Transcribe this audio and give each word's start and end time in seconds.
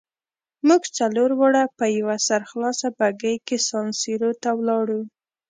موږ 0.67 0.83
څلور 0.97 1.29
واړه 1.39 1.63
په 1.77 1.85
یوه 1.99 2.15
سرخلاصه 2.27 2.87
بګۍ 2.97 3.35
کې 3.47 3.57
سان 3.67 3.87
سیرو 4.01 4.31
ته 4.41 4.49
ولاړو. 4.59 5.01